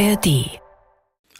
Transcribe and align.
ARD. 0.00 0.60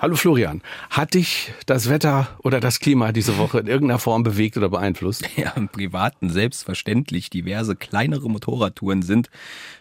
Hallo 0.00 0.16
Florian, 0.16 0.62
hat 0.90 1.14
dich 1.14 1.52
das 1.66 1.88
Wetter 1.88 2.26
oder 2.42 2.58
das 2.58 2.80
Klima 2.80 3.12
diese 3.12 3.38
Woche 3.38 3.60
in 3.60 3.68
irgendeiner 3.68 4.00
Form 4.00 4.24
bewegt 4.24 4.56
oder 4.56 4.68
beeinflusst? 4.68 5.28
Ja, 5.36 5.50
im 5.50 5.68
Privaten 5.68 6.28
selbstverständlich. 6.28 7.30
Diverse 7.30 7.76
kleinere 7.76 8.28
Motorradtouren 8.28 9.02
sind 9.02 9.30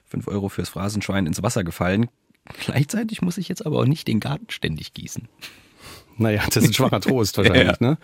5 0.05 0.28
Euro 0.28 0.49
fürs 0.49 0.69
Phrasenschwein 0.69 1.26
ins 1.26 1.42
Wasser 1.42 1.63
gefallen. 1.63 2.08
Gleichzeitig 2.65 3.24
muss 3.24 3.40
ich 3.40 3.49
jetzt 3.49 3.65
aber 3.65 3.79
auch 3.79 3.85
nicht 3.85 4.08
den 4.08 4.19
Garten 4.19 4.49
ständig 4.49 4.94
gießen. 4.94 5.28
Naja, 6.17 6.44
das 6.46 6.57
ist 6.57 6.69
ein 6.69 6.73
schwacher 6.73 7.01
Trost 7.01 7.37
wahrscheinlich, 7.37 7.79
ja. 7.79 7.87
ne? 7.87 7.97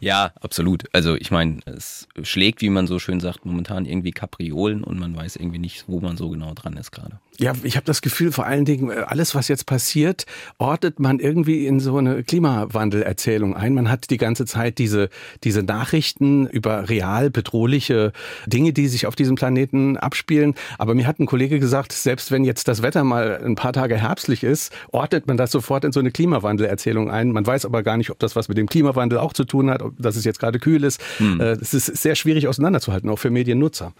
Ja, 0.00 0.32
absolut. 0.40 0.84
Also 0.92 1.14
ich 1.16 1.30
meine, 1.30 1.58
es 1.66 2.08
schlägt, 2.22 2.62
wie 2.62 2.70
man 2.70 2.86
so 2.86 2.98
schön 2.98 3.20
sagt, 3.20 3.44
momentan 3.44 3.84
irgendwie 3.84 4.12
Kapriolen 4.12 4.84
und 4.84 4.98
man 4.98 5.16
weiß 5.16 5.36
irgendwie 5.36 5.58
nicht, 5.58 5.84
wo 5.86 6.00
man 6.00 6.16
so 6.16 6.30
genau 6.30 6.54
dran 6.54 6.76
ist 6.76 6.92
gerade. 6.92 7.18
Ja, 7.40 7.52
ich 7.62 7.76
habe 7.76 7.86
das 7.86 8.02
Gefühl, 8.02 8.32
vor 8.32 8.46
allen 8.46 8.64
Dingen, 8.64 8.90
äh, 8.90 9.04
alles, 9.06 9.36
was 9.36 9.46
jetzt 9.46 9.66
passiert, 9.66 10.26
ordnet 10.58 10.98
man 10.98 11.20
irgendwie 11.20 11.66
in 11.68 11.78
so 11.78 11.96
eine 11.96 12.24
Klimawandelerzählung 12.24 13.54
ein. 13.54 13.74
Man 13.74 13.88
hat 13.88 14.10
die 14.10 14.16
ganze 14.16 14.44
Zeit 14.44 14.78
diese, 14.78 15.08
diese 15.44 15.62
Nachrichten 15.62 16.48
über 16.48 16.88
real 16.88 17.30
bedrohliche 17.30 18.12
Dinge, 18.46 18.72
die 18.72 18.88
sich 18.88 19.06
auf 19.06 19.14
diesem 19.14 19.36
Planeten 19.36 19.96
abspielen. 19.96 20.56
Aber 20.78 20.96
mir 20.96 21.06
hat 21.06 21.20
ein 21.20 21.26
Kollege 21.26 21.60
gesagt, 21.60 21.92
selbst 21.92 22.32
wenn 22.32 22.42
jetzt 22.42 22.66
das 22.66 22.82
Wetter 22.82 23.04
mal 23.04 23.40
ein 23.44 23.54
paar 23.54 23.72
Tage 23.72 23.96
herbstlich 23.96 24.42
ist, 24.42 24.72
ordnet 24.90 25.28
man 25.28 25.36
das 25.36 25.52
sofort 25.52 25.84
in 25.84 25.92
so 25.92 26.00
eine 26.00 26.10
Klimawandelerzählung 26.10 27.08
ein. 27.08 27.30
Man 27.30 27.46
weiß 27.46 27.66
aber 27.66 27.84
gar 27.84 27.96
nicht, 27.98 28.10
ob 28.10 28.18
das 28.18 28.34
was 28.34 28.48
mit 28.48 28.58
dem 28.58 28.68
Klimawandel 28.68 29.18
auch 29.18 29.32
zu 29.32 29.44
tun 29.44 29.70
hat, 29.70 29.80
dass 29.98 30.16
es 30.16 30.24
jetzt 30.24 30.38
gerade 30.38 30.58
kühl 30.58 30.84
ist. 30.84 31.00
Hm. 31.18 31.40
Äh, 31.40 31.52
es 31.52 31.74
ist 31.74 31.86
sehr 31.86 32.14
schwierig 32.14 32.48
auseinanderzuhalten, 32.48 33.08
auch 33.10 33.18
für 33.18 33.30
Mediennutzer. 33.30 33.92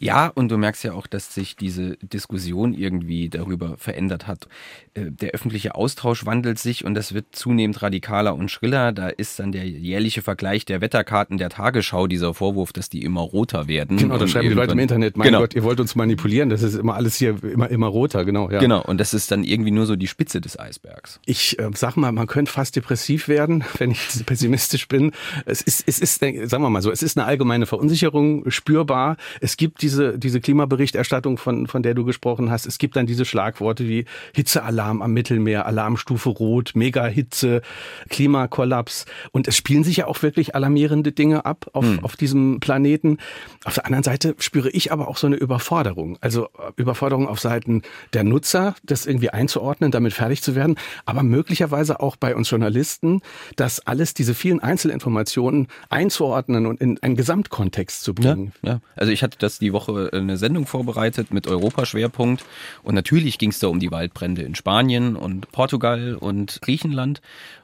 Ja, 0.00 0.28
und 0.28 0.50
du 0.50 0.56
merkst 0.56 0.82
ja 0.82 0.94
auch, 0.94 1.06
dass 1.06 1.34
sich 1.34 1.56
diese 1.56 1.98
Diskussion 1.98 2.72
irgendwie 2.72 3.28
darüber 3.28 3.76
verändert 3.76 4.26
hat. 4.26 4.48
Äh, 4.94 5.10
der 5.10 5.32
öffentliche 5.32 5.74
Austausch 5.74 6.24
wandelt 6.24 6.58
sich 6.58 6.86
und 6.86 6.94
das 6.94 7.12
wird 7.12 7.26
zunehmend 7.32 7.82
radikaler 7.82 8.34
und 8.34 8.50
schriller. 8.50 8.92
Da 8.92 9.08
ist 9.08 9.38
dann 9.38 9.52
der 9.52 9.68
jährliche 9.68 10.22
Vergleich 10.22 10.64
der 10.64 10.80
Wetterkarten 10.80 11.36
der 11.36 11.50
Tagesschau 11.50 12.06
dieser 12.06 12.32
Vorwurf, 12.32 12.72
dass 12.72 12.88
die 12.88 13.02
immer 13.02 13.20
roter 13.20 13.68
werden. 13.68 13.98
Genau, 13.98 14.16
da 14.16 14.26
schreiben 14.26 14.48
die 14.48 14.54
Leute 14.54 14.72
im 14.72 14.78
Internet, 14.78 15.18
mein 15.18 15.26
genau. 15.26 15.40
Gott, 15.40 15.54
ihr 15.54 15.64
wollt 15.64 15.78
uns 15.80 15.94
manipulieren, 15.94 16.48
das 16.48 16.62
ist 16.62 16.76
immer 16.76 16.94
alles 16.94 17.16
hier 17.16 17.36
immer, 17.44 17.68
immer 17.68 17.88
roter, 17.88 18.24
genau. 18.24 18.50
Ja. 18.50 18.58
Genau, 18.58 18.82
und 18.82 18.98
das 18.98 19.12
ist 19.12 19.30
dann 19.30 19.44
irgendwie 19.44 19.70
nur 19.70 19.84
so 19.84 19.96
die 19.96 20.06
Spitze 20.06 20.40
des 20.40 20.58
Eisbergs. 20.58 21.20
Ich 21.26 21.58
äh, 21.58 21.68
sag 21.74 21.96
mal, 21.96 22.10
man 22.10 22.26
könnte 22.26 22.50
fast 22.50 22.74
depressiv 22.74 23.28
werden, 23.28 23.64
wenn 23.78 23.90
ich 23.90 24.24
pessimistisch 24.24 24.88
bin. 24.88 25.12
Es 25.44 25.60
ist, 25.60 25.84
es 25.86 25.98
ist, 25.98 26.20
sagen 26.20 26.62
wir 26.62 26.70
mal 26.70 26.80
so, 26.80 26.90
es 26.90 27.02
ist 27.02 27.18
eine 27.18 27.26
allgemeine 27.26 27.66
Verunsicherung 27.66 28.50
spürbar. 28.50 29.18
Es 29.42 29.58
gibt 29.58 29.82
diese, 29.82 29.89
diese 29.90 30.40
Klimaberichterstattung, 30.40 31.38
von, 31.38 31.66
von 31.66 31.82
der 31.82 31.94
du 31.94 32.04
gesprochen 32.04 32.50
hast. 32.50 32.66
Es 32.66 32.78
gibt 32.78 32.96
dann 32.96 33.06
diese 33.06 33.24
Schlagworte 33.24 33.86
wie 33.88 34.04
Hitzealarm 34.34 35.02
am 35.02 35.12
Mittelmeer, 35.12 35.66
Alarmstufe 35.66 36.28
Rot, 36.30 36.72
Megahitze, 36.74 37.62
Klimakollaps. 38.08 39.06
Und 39.32 39.48
es 39.48 39.56
spielen 39.56 39.84
sich 39.84 39.98
ja 39.98 40.06
auch 40.06 40.22
wirklich 40.22 40.54
alarmierende 40.54 41.12
Dinge 41.12 41.44
ab 41.44 41.66
auf, 41.72 41.84
hm. 41.84 42.04
auf 42.04 42.16
diesem 42.16 42.60
Planeten. 42.60 43.18
Auf 43.64 43.74
der 43.74 43.86
anderen 43.86 44.04
Seite 44.04 44.34
spüre 44.38 44.70
ich 44.70 44.92
aber 44.92 45.08
auch 45.08 45.16
so 45.16 45.26
eine 45.26 45.36
Überforderung. 45.36 46.18
Also 46.20 46.46
äh, 46.46 46.72
Überforderung 46.76 47.28
auf 47.28 47.40
Seiten 47.40 47.82
der 48.12 48.24
Nutzer, 48.24 48.74
das 48.82 49.06
irgendwie 49.06 49.30
einzuordnen, 49.30 49.90
damit 49.90 50.12
fertig 50.12 50.42
zu 50.42 50.54
werden. 50.54 50.76
Aber 51.04 51.22
möglicherweise 51.22 52.00
auch 52.00 52.16
bei 52.16 52.34
uns 52.34 52.50
Journalisten, 52.50 53.20
dass 53.56 53.80
alles, 53.86 54.14
diese 54.14 54.34
vielen 54.34 54.60
Einzelinformationen 54.60 55.68
einzuordnen 55.88 56.66
und 56.66 56.80
in 56.80 57.02
einen 57.02 57.16
Gesamtkontext 57.16 58.02
zu 58.02 58.14
bringen. 58.14 58.52
Ja, 58.62 58.72
ja. 58.72 58.80
Also 58.96 59.12
ich 59.12 59.22
hatte 59.22 59.38
das 59.38 59.58
die 59.58 59.72
Woche 59.72 59.79
eine 59.88 60.36
Sendung 60.36 60.66
vorbereitet 60.66 61.32
mit 61.32 61.46
Europaschwerpunkt. 61.46 62.44
Und 62.82 62.94
natürlich 62.94 63.38
ging 63.38 63.50
es 63.50 63.58
da 63.58 63.68
um 63.68 63.80
die 63.80 63.90
Waldbrände 63.90 64.42
in 64.42 64.54
Spanien 64.54 65.16
und 65.16 65.50
Portugal 65.52 66.14
und 66.14 66.60
Griechenland 66.62 67.20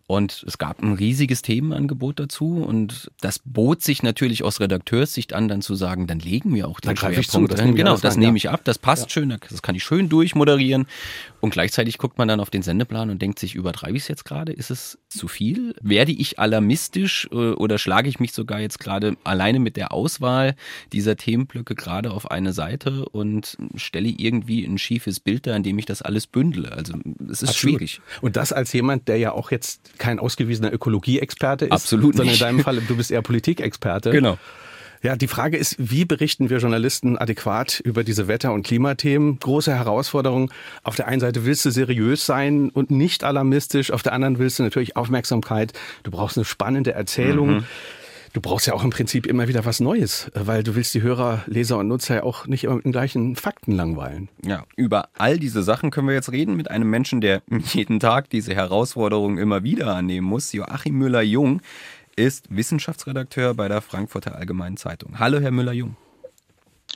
und 0.08 0.44
es 0.46 0.58
gab 0.58 0.82
ein 0.82 0.92
riesiges 0.92 1.42
Themenangebot 1.42 2.20
dazu 2.20 2.62
und 2.62 3.10
das 3.20 3.41
bot 3.44 3.82
sich 3.82 4.04
natürlich 4.04 4.44
aus 4.44 4.60
Redakteurssicht 4.60 5.32
an, 5.32 5.48
dann 5.48 5.62
zu 5.62 5.75
sagen, 5.75 6.06
dann 6.06 6.20
legen 6.20 6.54
wir 6.54 6.69
auch 6.69 6.78
den 6.78 6.94
dann 6.94 6.97
Schwerpunkt. 6.97 7.50
Zu, 7.50 7.56
das 7.56 7.75
genau, 7.75 7.97
das 7.97 8.16
nehme 8.16 8.36
ich 8.36 8.48
ab, 8.48 8.60
das 8.62 8.78
passt 8.78 9.04
ja. 9.04 9.08
schön, 9.10 9.36
das 9.50 9.62
kann 9.62 9.75
ich 9.75 9.82
schön 9.82 10.08
durchmoderieren. 10.08 10.86
Und 11.41 11.50
gleichzeitig 11.50 11.98
guckt 11.98 12.19
man 12.19 12.28
dann 12.28 12.41
auf 12.41 12.50
den 12.50 12.62
Sendeplan 12.62 13.10
und 13.10 13.20
denkt 13.20 13.38
sich, 13.38 13.54
übertreibe 13.54 13.97
ich 13.97 14.04
es 14.04 14.08
jetzt 14.08 14.25
gerade? 14.25 14.53
Ist 14.53 14.70
es 14.70 14.98
zu 15.08 15.28
viel? 15.28 15.75
Werde 15.81 16.12
ich 16.12 16.38
alarmistisch 16.38 17.28
äh, 17.32 17.52
oder 17.52 17.78
schlage 17.78 18.08
ich 18.08 18.20
mich 18.20 18.32
sogar 18.32 18.60
jetzt 18.60 18.78
gerade 18.78 19.16
alleine 19.25 19.58
mit 19.58 19.76
der 19.76 19.92
Auswahl 19.92 20.54
dieser 20.92 21.16
Themenblöcke 21.16 21.75
gerade 21.75 22.10
auf 22.12 22.31
eine 22.31 22.52
Seite 22.52 23.08
und 23.08 23.56
stelle 23.75 24.08
irgendwie 24.08 24.64
ein 24.64 24.78
schiefes 24.78 25.20
Bild 25.20 25.47
da, 25.47 25.54
in 25.54 25.62
dem 25.62 25.78
ich 25.78 25.86
das 25.86 26.02
alles 26.02 26.26
bündele? 26.26 26.72
Also 26.72 26.94
es 27.31 27.42
ist 27.42 27.50
Absolut. 27.50 27.78
schwierig. 27.78 28.00
Und 28.20 28.36
das 28.36 28.52
als 28.52 28.72
jemand, 28.72 29.08
der 29.08 29.19
ja 29.19 29.32
auch 29.32 29.50
jetzt 29.50 29.95
kein 29.98 30.18
ausgewiesener 30.18 30.72
Ökologieexperte 30.72 31.66
ist, 31.66 31.72
Absolut 31.72 32.16
sondern 32.16 32.34
in 32.34 32.40
deinem 32.40 32.60
Fall, 32.60 32.76
du 32.76 32.96
bist 32.96 33.10
eher 33.10 33.22
Politikexperte. 33.22 34.10
Genau. 34.10 34.38
Ja, 35.02 35.14
die 35.14 35.28
Frage 35.28 35.56
ist, 35.56 35.76
wie 35.78 36.04
berichten 36.04 36.50
wir 36.50 36.58
Journalisten 36.58 37.18
adäquat 37.18 37.80
über 37.80 38.02
diese 38.02 38.28
Wetter- 38.28 38.52
und 38.52 38.66
Klimathemen? 38.66 39.38
Große 39.38 39.72
Herausforderung. 39.72 40.50
Auf 40.82 40.96
der 40.96 41.06
einen 41.06 41.20
Seite 41.20 41.44
willst 41.44 41.64
du 41.64 41.70
seriös 41.70 42.26
sein 42.26 42.70
und 42.70 42.90
nicht 42.90 43.22
alarmistisch, 43.22 43.90
auf 43.90 44.02
der 44.02 44.14
anderen 44.14 44.38
willst 44.38 44.58
du 44.58 44.62
natürlich 44.62 44.96
Aufmerksamkeit. 44.96 45.72
Du 46.02 46.10
brauchst 46.10 46.38
eine 46.38 46.44
spannende 46.44 46.92
Erzählung. 46.92 47.48
Mhm. 47.48 47.64
Du 48.36 48.42
brauchst 48.42 48.66
ja 48.66 48.74
auch 48.74 48.84
im 48.84 48.91
Prinzip 48.91 49.24
immer 49.24 49.48
wieder 49.48 49.64
was 49.64 49.80
Neues, 49.80 50.30
weil 50.34 50.62
du 50.62 50.74
willst 50.74 50.92
die 50.92 51.00
Hörer, 51.00 51.42
Leser 51.47 51.78
und 51.78 51.88
Nutzer 51.88 52.16
ja 52.16 52.22
auch 52.22 52.47
nicht 52.47 52.64
immer 52.64 52.74
mit 52.74 52.84
den 52.84 52.92
gleichen 52.92 53.34
Fakten 53.34 53.72
langweilen. 53.72 54.28
Ja, 54.44 54.64
über 54.76 55.08
all 55.16 55.38
diese 55.38 55.62
Sachen 55.62 55.91
können 55.91 56.06
wir 56.06 56.14
jetzt 56.14 56.30
reden 56.30 56.54
mit 56.54 56.70
einem 56.70 56.91
Menschen, 56.91 57.22
der 57.22 57.41
jeden 57.72 57.98
Tag 57.98 58.28
diese 58.28 58.54
Herausforderungen 58.54 59.38
immer 59.38 59.62
wieder 59.62 59.96
annehmen 59.96 60.26
muss. 60.26 60.52
Joachim 60.52 60.98
Müller-Jung 60.98 61.62
ist 62.14 62.54
Wissenschaftsredakteur 62.54 63.54
bei 63.54 63.69
der 63.69 63.80
Frankfurter 63.80 64.34
Allgemeinen 64.34 64.76
Zeitung. 64.76 65.19
Hallo, 65.19 65.41
Herr 65.41 65.50
Müller-Jung. 65.50 65.96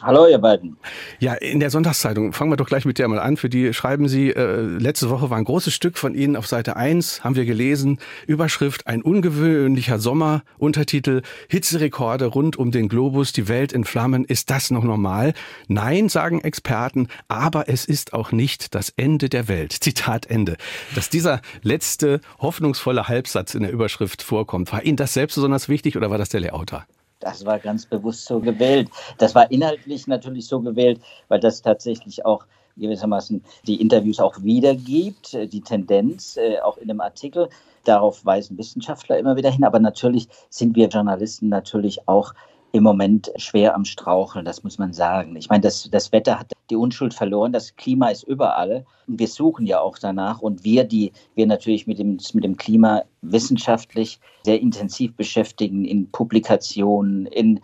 Hallo, 0.02 0.26
ihr 0.26 0.38
beiden. 0.38 0.78
Ja, 1.18 1.34
in 1.34 1.60
der 1.60 1.68
Sonntagszeitung, 1.68 2.32
fangen 2.32 2.50
wir 2.50 2.56
doch 2.56 2.68
gleich 2.68 2.86
mit 2.86 2.98
der 2.98 3.06
mal 3.08 3.18
an. 3.18 3.36
Für 3.36 3.50
die 3.50 3.74
schreiben 3.74 4.08
Sie, 4.08 4.30
äh, 4.30 4.62
letzte 4.62 5.10
Woche 5.10 5.28
war 5.28 5.36
ein 5.36 5.44
großes 5.44 5.74
Stück 5.74 5.98
von 5.98 6.14
Ihnen 6.14 6.36
auf 6.36 6.46
Seite 6.46 6.76
1, 6.76 7.22
haben 7.22 7.36
wir 7.36 7.44
gelesen, 7.44 7.98
Überschrift, 8.26 8.86
ein 8.86 9.02
ungewöhnlicher 9.02 9.98
Sommer, 9.98 10.42
Untertitel, 10.56 11.20
Hitzerekorde 11.48 12.26
rund 12.26 12.56
um 12.56 12.70
den 12.70 12.88
Globus, 12.88 13.34
die 13.34 13.46
Welt 13.46 13.72
in 13.72 13.84
Flammen, 13.84 14.24
ist 14.24 14.48
das 14.50 14.70
noch 14.70 14.84
normal? 14.84 15.34
Nein, 15.68 16.08
sagen 16.08 16.40
Experten, 16.40 17.08
aber 17.28 17.68
es 17.68 17.84
ist 17.84 18.14
auch 18.14 18.32
nicht 18.32 18.74
das 18.74 18.94
Ende 18.96 19.28
der 19.28 19.48
Welt. 19.48 19.72
Zitat 19.72 20.24
Ende. 20.26 20.56
Dass 20.94 21.10
dieser 21.10 21.42
letzte 21.62 22.22
hoffnungsvolle 22.38 23.08
Halbsatz 23.08 23.54
in 23.54 23.64
der 23.64 23.72
Überschrift 23.72 24.22
vorkommt, 24.22 24.72
war 24.72 24.82
Ihnen 24.82 24.96
das 24.96 25.12
selbst 25.12 25.34
besonders 25.34 25.68
wichtig 25.68 25.98
oder 25.98 26.10
war 26.10 26.16
das 26.16 26.30
der 26.30 26.40
Layouter? 26.40 26.86
Das 27.20 27.44
war 27.44 27.58
ganz 27.58 27.86
bewusst 27.86 28.24
so 28.24 28.40
gewählt. 28.40 28.88
Das 29.18 29.34
war 29.34 29.50
inhaltlich 29.50 30.06
natürlich 30.06 30.46
so 30.46 30.60
gewählt, 30.60 31.00
weil 31.28 31.38
das 31.38 31.62
tatsächlich 31.62 32.24
auch 32.24 32.46
gewissermaßen 32.76 33.44
die 33.66 33.80
Interviews 33.80 34.20
auch 34.20 34.42
wiedergibt, 34.42 35.34
äh, 35.34 35.46
die 35.46 35.60
Tendenz, 35.60 36.36
äh, 36.36 36.60
auch 36.60 36.78
in 36.78 36.88
dem 36.88 37.00
Artikel. 37.00 37.48
Darauf 37.84 38.24
weisen 38.24 38.58
Wissenschaftler 38.58 39.18
immer 39.18 39.36
wieder 39.36 39.50
hin. 39.50 39.64
Aber 39.64 39.78
natürlich 39.78 40.28
sind 40.48 40.76
wir 40.76 40.88
Journalisten 40.88 41.48
natürlich 41.48 42.08
auch 42.08 42.34
im 42.72 42.82
Moment 42.82 43.32
schwer 43.36 43.74
am 43.74 43.84
Straucheln, 43.84 44.44
das 44.44 44.62
muss 44.62 44.78
man 44.78 44.92
sagen. 44.92 45.34
Ich 45.36 45.48
meine, 45.48 45.62
das, 45.62 45.88
das 45.90 46.12
Wetter 46.12 46.38
hat 46.38 46.52
die 46.70 46.76
Unschuld 46.76 47.14
verloren, 47.14 47.52
das 47.52 47.74
Klima 47.76 48.08
ist 48.08 48.22
überall. 48.22 48.84
Wir 49.06 49.26
suchen 49.26 49.66
ja 49.66 49.80
auch 49.80 49.98
danach. 49.98 50.40
Und 50.40 50.62
wir, 50.62 50.84
die 50.84 51.12
wir 51.34 51.46
natürlich 51.46 51.86
mit 51.86 51.98
dem, 51.98 52.18
mit 52.32 52.44
dem 52.44 52.56
Klima 52.56 53.02
wissenschaftlich 53.22 54.20
sehr 54.44 54.60
intensiv 54.60 55.14
beschäftigen, 55.16 55.84
in 55.84 56.10
Publikationen, 56.10 57.26
in, 57.26 57.60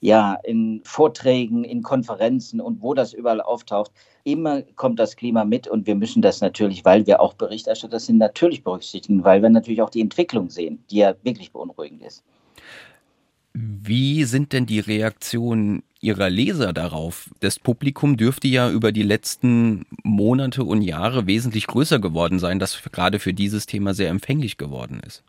ja, 0.00 0.34
in 0.44 0.82
Vorträgen, 0.84 1.64
in 1.64 1.82
Konferenzen 1.82 2.60
und 2.60 2.82
wo 2.82 2.92
das 2.92 3.14
überall 3.14 3.40
auftaucht, 3.40 3.90
immer 4.24 4.62
kommt 4.76 4.98
das 4.98 5.16
Klima 5.16 5.44
mit 5.44 5.66
und 5.66 5.86
wir 5.86 5.94
müssen 5.94 6.20
das 6.20 6.40
natürlich, 6.40 6.84
weil 6.84 7.06
wir 7.06 7.20
auch 7.20 7.34
Berichterstatter 7.34 8.00
sind, 8.00 8.18
natürlich 8.18 8.62
berücksichtigen, 8.62 9.24
weil 9.24 9.40
wir 9.42 9.50
natürlich 9.50 9.80
auch 9.80 9.90
die 9.90 10.00
Entwicklung 10.00 10.50
sehen, 10.50 10.84
die 10.90 10.98
ja 10.98 11.14
wirklich 11.22 11.52
beunruhigend 11.52 12.02
ist. 12.02 12.22
Wie 13.54 14.24
sind 14.24 14.52
denn 14.52 14.64
die 14.64 14.80
Reaktionen 14.80 15.82
Ihrer 16.00 16.30
Leser 16.30 16.72
darauf? 16.72 17.30
Das 17.40 17.58
Publikum 17.58 18.16
dürfte 18.16 18.48
ja 18.48 18.70
über 18.70 18.92
die 18.92 19.02
letzten 19.02 19.84
Monate 20.02 20.64
und 20.64 20.80
Jahre 20.80 21.26
wesentlich 21.26 21.66
größer 21.66 21.98
geworden 21.98 22.38
sein, 22.38 22.58
das 22.58 22.82
gerade 22.92 23.18
für 23.18 23.34
dieses 23.34 23.66
Thema 23.66 23.92
sehr 23.92 24.08
empfänglich 24.08 24.56
geworden 24.56 25.00
ist. 25.06 25.22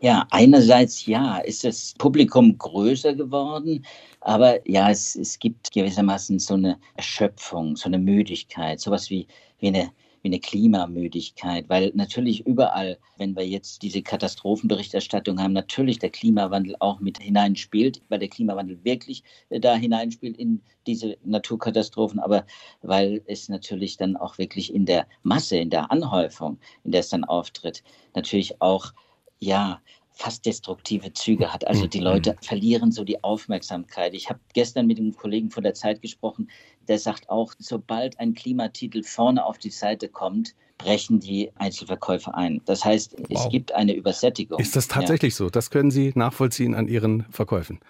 Ja, 0.00 0.26
einerseits 0.30 1.04
ja, 1.04 1.38
ist 1.38 1.62
das 1.62 1.94
Publikum 1.98 2.56
größer 2.56 3.14
geworden, 3.14 3.84
aber 4.22 4.66
ja, 4.66 4.90
es, 4.90 5.14
es 5.14 5.38
gibt 5.38 5.70
gewissermaßen 5.72 6.38
so 6.38 6.54
eine 6.54 6.78
Erschöpfung, 6.96 7.76
so 7.76 7.84
eine 7.86 7.98
Müdigkeit, 7.98 8.80
sowas 8.80 9.10
wie, 9.10 9.26
wie 9.58 9.68
eine 9.68 9.90
wie 10.22 10.28
eine 10.28 10.40
Klimamüdigkeit, 10.40 11.68
weil 11.68 11.92
natürlich 11.94 12.46
überall, 12.46 12.98
wenn 13.16 13.36
wir 13.36 13.46
jetzt 13.46 13.82
diese 13.82 14.02
Katastrophenberichterstattung 14.02 15.40
haben, 15.40 15.52
natürlich 15.52 15.98
der 15.98 16.10
Klimawandel 16.10 16.76
auch 16.80 17.00
mit 17.00 17.18
hineinspielt, 17.18 18.02
weil 18.08 18.18
der 18.18 18.28
Klimawandel 18.28 18.82
wirklich 18.84 19.22
äh, 19.48 19.60
da 19.60 19.74
hineinspielt 19.74 20.36
in 20.36 20.62
diese 20.86 21.16
Naturkatastrophen, 21.24 22.18
aber 22.18 22.46
weil 22.82 23.22
es 23.26 23.48
natürlich 23.48 23.96
dann 23.96 24.16
auch 24.16 24.38
wirklich 24.38 24.74
in 24.74 24.86
der 24.86 25.06
Masse, 25.22 25.56
in 25.56 25.70
der 25.70 25.90
Anhäufung, 25.90 26.58
in 26.84 26.92
der 26.92 27.00
es 27.00 27.08
dann 27.08 27.24
auftritt, 27.24 27.82
natürlich 28.14 28.60
auch 28.60 28.92
ja, 29.40 29.80
fast 30.20 30.44
destruktive 30.44 31.14
Züge 31.14 31.50
hat. 31.52 31.66
Also 31.66 31.86
die 31.86 31.98
mhm. 31.98 32.04
Leute 32.04 32.36
verlieren 32.42 32.92
so 32.92 33.04
die 33.04 33.24
Aufmerksamkeit. 33.24 34.12
Ich 34.12 34.28
habe 34.28 34.38
gestern 34.52 34.86
mit 34.86 34.98
einem 34.98 35.16
Kollegen 35.16 35.50
von 35.50 35.62
der 35.62 35.72
Zeit 35.72 36.02
gesprochen, 36.02 36.50
der 36.88 36.98
sagt 36.98 37.30
auch, 37.30 37.54
sobald 37.58 38.20
ein 38.20 38.34
Klimatitel 38.34 39.02
vorne 39.02 39.44
auf 39.44 39.56
die 39.56 39.70
Seite 39.70 40.08
kommt, 40.08 40.54
brechen 40.76 41.20
die 41.20 41.50
Einzelverkäufe 41.56 42.34
ein. 42.34 42.60
Das 42.66 42.84
heißt, 42.84 43.16
wow. 43.18 43.26
es 43.30 43.48
gibt 43.50 43.72
eine 43.72 43.94
Übersättigung. 43.94 44.60
Ist 44.60 44.76
das 44.76 44.88
tatsächlich 44.88 45.32
ja. 45.34 45.38
so? 45.38 45.50
Das 45.50 45.70
können 45.70 45.90
Sie 45.90 46.12
nachvollziehen 46.14 46.74
an 46.74 46.86
Ihren 46.86 47.24
Verkäufen? 47.30 47.80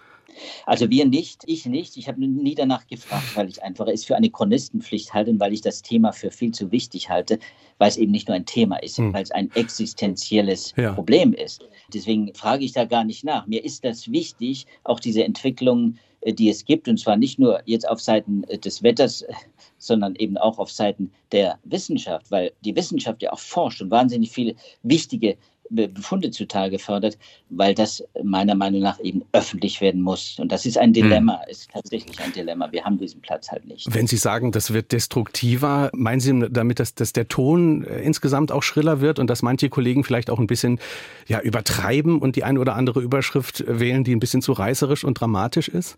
Also 0.65 0.89
wir 0.89 1.05
nicht, 1.05 1.43
ich 1.45 1.65
nicht. 1.65 1.97
Ich 1.97 2.07
habe 2.07 2.19
nie 2.21 2.55
danach 2.55 2.87
gefragt, 2.87 3.35
weil 3.35 3.49
ich 3.49 3.63
einfach 3.63 3.87
es 3.87 4.05
für 4.05 4.15
eine 4.15 4.29
Chronistenpflicht 4.29 5.13
halte 5.13 5.31
und 5.31 5.39
weil 5.39 5.53
ich 5.53 5.61
das 5.61 5.81
Thema 5.81 6.11
für 6.11 6.31
viel 6.31 6.51
zu 6.51 6.71
wichtig 6.71 7.09
halte, 7.09 7.39
weil 7.77 7.89
es 7.89 7.97
eben 7.97 8.11
nicht 8.11 8.27
nur 8.27 8.35
ein 8.35 8.45
Thema 8.45 8.77
ist, 8.77 8.97
hm. 8.97 9.13
weil 9.13 9.23
es 9.23 9.31
ein 9.31 9.51
existenzielles 9.55 10.73
ja. 10.77 10.93
Problem 10.93 11.33
ist. 11.33 11.61
Deswegen 11.93 12.33
frage 12.33 12.63
ich 12.65 12.73
da 12.73 12.85
gar 12.85 13.03
nicht 13.03 13.23
nach. 13.23 13.47
Mir 13.47 13.63
ist 13.63 13.83
das 13.83 14.11
wichtig, 14.11 14.65
auch 14.83 14.99
diese 14.99 15.23
Entwicklung, 15.23 15.97
äh, 16.21 16.33
die 16.33 16.49
es 16.49 16.65
gibt, 16.65 16.87
und 16.87 16.99
zwar 16.99 17.17
nicht 17.17 17.39
nur 17.39 17.61
jetzt 17.65 17.87
auf 17.87 17.99
Seiten 17.99 18.43
äh, 18.45 18.57
des 18.57 18.83
Wetters, 18.83 19.23
äh, 19.23 19.33
sondern 19.77 20.15
eben 20.15 20.37
auch 20.37 20.59
auf 20.59 20.71
Seiten 20.71 21.11
der 21.31 21.57
Wissenschaft, 21.63 22.29
weil 22.29 22.51
die 22.63 22.75
Wissenschaft 22.75 23.21
ja 23.21 23.33
auch 23.33 23.39
forscht 23.39 23.81
und 23.81 23.91
wahnsinnig 23.91 24.31
viele 24.31 24.55
wichtige 24.83 25.37
Befunde 25.71 26.31
zutage 26.31 26.79
fördert, 26.79 27.17
weil 27.49 27.73
das 27.73 28.03
meiner 28.23 28.55
Meinung 28.55 28.81
nach 28.81 28.99
eben 28.99 29.23
öffentlich 29.31 29.81
werden 29.81 30.01
muss. 30.01 30.37
Und 30.39 30.51
das 30.51 30.65
ist 30.65 30.77
ein 30.77 30.93
Dilemma, 30.93 31.41
hm. 31.41 31.49
ist 31.49 31.71
tatsächlich 31.71 32.19
ein 32.19 32.33
Dilemma. 32.33 32.71
Wir 32.71 32.83
haben 32.83 32.97
diesen 32.97 33.21
Platz 33.21 33.51
halt 33.51 33.65
nicht. 33.65 33.93
Wenn 33.93 34.07
Sie 34.07 34.17
sagen, 34.17 34.51
das 34.51 34.73
wird 34.73 34.91
destruktiver, 34.91 35.89
meinen 35.93 36.19
Sie 36.19 36.47
damit, 36.49 36.79
dass, 36.79 36.93
dass 36.93 37.13
der 37.13 37.27
Ton 37.27 37.85
äh, 37.85 38.01
insgesamt 38.01 38.51
auch 38.51 38.63
schriller 38.63 39.01
wird 39.01 39.19
und 39.19 39.29
dass 39.29 39.41
manche 39.41 39.69
Kollegen 39.69 40.03
vielleicht 40.03 40.29
auch 40.29 40.39
ein 40.39 40.47
bisschen 40.47 40.79
ja, 41.27 41.39
übertreiben 41.39 42.19
und 42.19 42.35
die 42.35 42.43
eine 42.43 42.59
oder 42.59 42.75
andere 42.75 43.01
Überschrift 43.01 43.63
wählen, 43.67 44.03
die 44.03 44.15
ein 44.15 44.19
bisschen 44.19 44.41
zu 44.41 44.51
reißerisch 44.51 45.03
und 45.03 45.19
dramatisch 45.19 45.69
ist? 45.69 45.97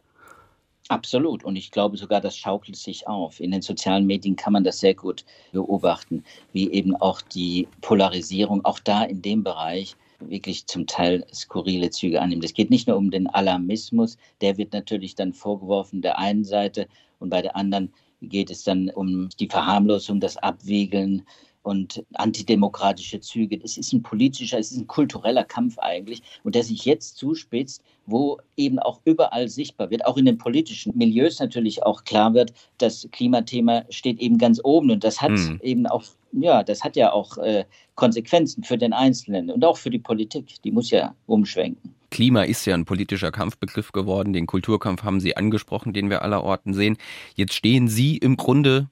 Absolut. 0.89 1.44
Und 1.44 1.56
ich 1.56 1.71
glaube 1.71 1.97
sogar, 1.97 2.19
das 2.19 2.38
schaukelt 2.38 2.75
sich 2.75 3.07
auf. 3.07 3.39
In 3.39 3.51
den 3.51 3.62
sozialen 3.62 4.06
Medien 4.06 4.35
kann 4.35 4.53
man 4.53 4.63
das 4.63 4.80
sehr 4.80 4.94
gut 4.94 5.24
beobachten, 5.51 6.24
wie 6.51 6.71
eben 6.71 6.95
auch 6.95 7.21
die 7.21 7.68
Polarisierung 7.81 8.65
auch 8.65 8.80
da 8.80 9.03
in 9.03 9.21
dem 9.21 9.44
Bereich 9.44 9.95
wirklich 10.19 10.68
zum 10.68 10.85
Teil 10.88 11.25
skurrile 11.33 11.89
Züge 11.89 12.21
annimmt. 12.21 12.44
Es 12.44 12.53
geht 12.53 12.69
nicht 12.69 12.88
nur 12.88 12.97
um 12.97 13.12
den 13.12 13.27
Alarmismus, 13.27 14.18
der 14.41 14.57
wird 14.57 14.74
natürlich 14.74 15.15
dann 15.15 15.33
vorgeworfen 15.33 16.01
der 16.01 16.18
einen 16.18 16.44
Seite 16.44 16.88
und 17.19 17.30
bei 17.30 17.41
der 17.41 17.56
anderen 17.56 17.94
geht 18.21 18.50
es 18.50 18.63
dann 18.63 18.89
um 18.89 19.30
die 19.39 19.50
Verharmlosung, 19.50 20.19
das 20.19 20.38
Abwiegeln 20.38 21.25
und 21.63 22.04
antidemokratische 22.13 23.19
Züge. 23.21 23.60
Es 23.63 23.77
ist 23.77 23.94
ein 23.94 24.04
politischer, 24.04 24.60
es 24.60 24.71
ist 24.71 24.77
ein 24.77 24.88
kultureller 24.88 25.44
Kampf 25.44 25.80
eigentlich 25.80 26.21
und 26.44 26.56
der 26.56 26.63
sich 26.63 26.86
jetzt 26.86 27.18
zuspitzt, 27.18 27.83
wo 28.06 28.38
eben 28.57 28.80
auch 28.80 29.00
überall 29.06 29.48
sichtbar 29.48 29.89
wird, 29.89 30.06
auch 30.06 30.18
in 30.18 30.25
den 30.25 30.38
politischen 30.38 30.95
Milieus 30.98 31.39
natürlich 31.39 31.83
auch 31.83 32.04
klar 32.04 32.33
wird, 32.33 32.54
das 32.77 33.07
Klimathema 33.12 33.86
steht 33.89 34.19
eben 34.19 34.38
ganz 34.38 34.60
oben 34.63 34.92
und 34.92 35.04
das 35.04 35.21
hat 35.21 35.31
hm. 35.31 35.60
eben 35.63 35.88
auch, 35.88 36.04
ja, 36.33 36.63
das 36.63 36.83
hat 36.83 36.95
ja 36.95 37.12
auch 37.12 37.38
äh, 37.38 37.63
Konsequenzen 37.95 38.63
für 38.63 38.77
den 38.77 38.92
Einzelnen 38.92 39.50
und 39.50 39.63
auch 39.63 39.77
für 39.77 39.89
die 39.89 40.00
Politik. 40.00 40.62
Die 40.63 40.71
muss 40.71 40.92
ja 40.92 41.16
umschwenken. 41.27 41.95
Klima 42.09 42.44
ist 42.44 42.66
ja 42.66 42.75
ein 42.75 42.86
politischer 42.86 43.31
Kampfbegriff 43.31 43.92
geworden. 43.92 44.33
Den 44.33 44.45
Kulturkampf 44.45 45.04
haben 45.04 45.19
Sie 45.19 45.36
angesprochen, 45.36 45.94
den 45.94 46.09
wir 46.09 46.21
allerorten 46.21 46.74
sehen. 46.74 46.98
Jetzt 47.36 47.54
stehen 47.54 47.88
Sie 47.88 48.18
im 48.18 48.38
Grunde 48.38 48.88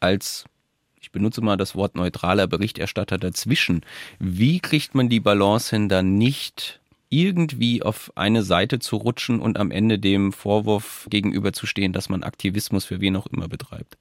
als 0.00 0.46
ich 1.06 1.12
benutze 1.12 1.40
mal 1.40 1.56
das 1.56 1.76
Wort 1.76 1.94
neutraler 1.94 2.48
Berichterstatter 2.48 3.16
dazwischen. 3.16 3.82
Wie 4.18 4.58
kriegt 4.58 4.96
man 4.96 5.08
die 5.08 5.20
Balance 5.20 5.70
hin, 5.70 5.88
dann 5.88 6.18
nicht 6.18 6.80
irgendwie 7.10 7.80
auf 7.84 8.10
eine 8.16 8.42
Seite 8.42 8.80
zu 8.80 8.96
rutschen 8.96 9.38
und 9.38 9.56
am 9.56 9.70
Ende 9.70 10.00
dem 10.00 10.32
Vorwurf 10.32 11.06
gegenüberzustehen, 11.08 11.92
dass 11.92 12.08
man 12.08 12.24
Aktivismus 12.24 12.86
für 12.86 13.00
wen 13.00 13.14
auch 13.14 13.28
immer 13.28 13.46
betreibt? 13.46 13.96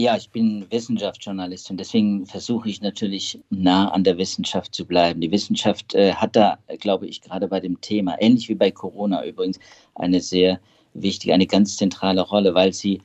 Ja, 0.00 0.16
ich 0.16 0.30
bin 0.30 0.66
Wissenschaftsjournalist 0.68 1.70
und 1.70 1.76
deswegen 1.76 2.26
versuche 2.26 2.68
ich 2.68 2.80
natürlich 2.80 3.38
nah 3.50 3.92
an 3.92 4.02
der 4.02 4.18
Wissenschaft 4.18 4.74
zu 4.74 4.84
bleiben. 4.84 5.20
Die 5.20 5.30
Wissenschaft 5.30 5.94
äh, 5.94 6.12
hat 6.12 6.34
da, 6.34 6.58
glaube 6.80 7.06
ich, 7.06 7.20
gerade 7.20 7.46
bei 7.46 7.60
dem 7.60 7.80
Thema, 7.80 8.20
ähnlich 8.20 8.48
wie 8.48 8.56
bei 8.56 8.72
Corona 8.72 9.24
übrigens, 9.24 9.60
eine 9.94 10.20
sehr 10.20 10.58
wichtige, 10.92 11.34
eine 11.34 11.46
ganz 11.46 11.76
zentrale 11.76 12.22
Rolle, 12.22 12.52
weil 12.52 12.72
sie 12.72 13.00